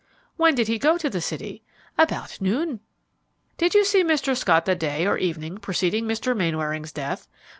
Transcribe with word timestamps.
"When 0.35 0.55
did 0.55 0.67
he 0.67 0.79
go 0.79 0.97
to 0.97 1.11
the 1.11 1.21
city?" 1.21 1.61
"About 1.95 2.41
noon." 2.41 2.79
"Did 3.59 3.75
you 3.75 3.85
see 3.85 4.03
Mr. 4.03 4.35
Scott 4.35 4.65
the 4.65 4.73
day 4.73 5.05
or 5.05 5.15
evening 5.19 5.59
preceding 5.59 6.07
Mr. 6.07 6.35
Mainwaring's 6.35 6.91
death?" 6.91 7.27